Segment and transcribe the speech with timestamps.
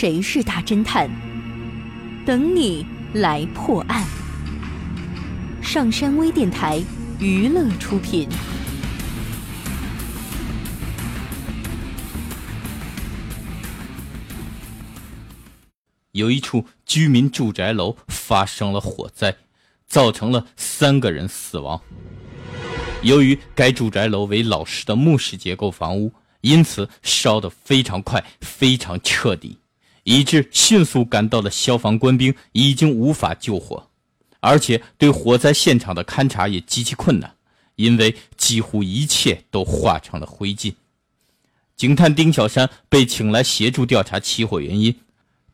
[0.00, 1.10] 谁是大侦探？
[2.24, 4.06] 等你来破案。
[5.60, 6.80] 上山微电台
[7.18, 8.28] 娱乐出品。
[16.12, 19.34] 有一处居民住宅楼发生了火灾，
[19.88, 21.82] 造成了三个人死亡。
[23.02, 26.12] 由于该住宅楼为老式的木式结构房屋，
[26.42, 29.58] 因此烧得非常快、非常彻底，
[30.08, 33.90] 以致迅速赶到的消防官兵已经无法救火，
[34.40, 37.34] 而且对火灾现场的勘查也极其困难，
[37.74, 40.72] 因为几乎一切都化成了灰烬。
[41.76, 44.98] 警探丁小山被请来协助调查起火原因。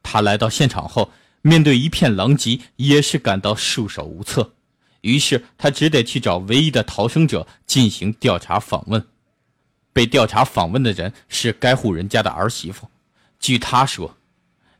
[0.04, 1.10] 他来到现场后，
[1.42, 4.52] 面对一片狼藉，也是感到束手无策。
[5.00, 9.04] 于是他只得去找唯一的逃生者进行调查访问。
[9.92, 12.88] 被调查访问的人是该户人家的儿媳妇。
[13.40, 14.16] 据他说，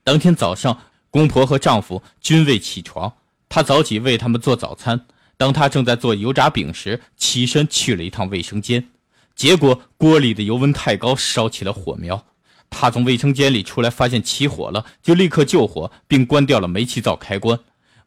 [0.05, 3.15] 当天早上公婆和丈夫均未起床，
[3.49, 5.07] 她早起为他们做早餐。
[5.39, 8.91] 当她正在做油炸饼时，起身去了一趟卫生间，
[9.35, 12.27] 结果锅里的油温太高，烧起了火苗。
[12.69, 17.59] 他从卫生间里出来，发现起火了，就立刻救火，并关掉了煤气灶开关。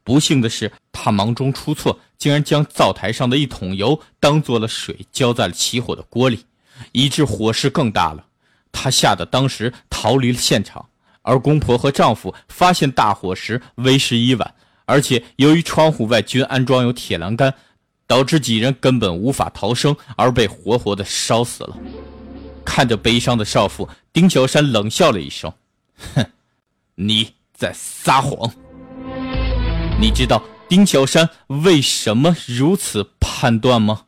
[0.04, 6.46] 不幸的是，他忙中出错，竟然将灶台上的一桶油当做了水，浇在了起火的锅里，
[6.92, 8.26] 以致火势更大了。
[8.72, 10.90] 他吓得当时逃离了现场。
[11.28, 14.54] 而公婆和丈夫发现大火时为时已晚，
[14.86, 17.54] 而且由于窗户外均安装有铁栏杆，
[18.08, 21.76] 导致几人根本无法逃生，而被活活的烧死了。
[22.64, 25.52] 看着悲伤的少妇，丁小山冷笑了一声
[26.16, 26.26] ：“哼，
[26.96, 28.50] 你在撒谎。
[30.00, 34.04] 你知道丁小山为什么如此判断吗？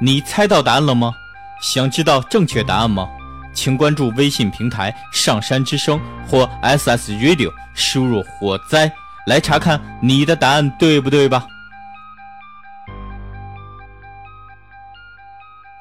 [0.00, 1.12] 你猜到答案了吗？
[1.60, 3.06] 想知道正确答案吗？
[3.52, 8.92] 请关注微信平台‘上山之声’或 SS Radio，输入‘火灾’
[9.26, 11.46] 来查看你的答案对不对吧。”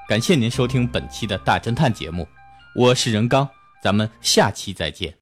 [0.08, 2.28] 感谢您收听本期的大侦探节目，
[2.76, 3.48] 我是任刚，
[3.81, 5.14] 咱们下期再见。